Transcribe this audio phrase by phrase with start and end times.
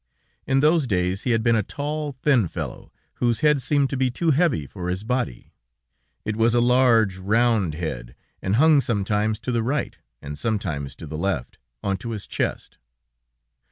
[0.47, 4.09] In those days he had been a tall, thin fellow, whose head seemed to be
[4.09, 5.53] too heavy for his body;
[6.25, 11.05] it was a large, round head, and hung sometimes to the right and sometimes to
[11.05, 12.79] the left, onto his chest.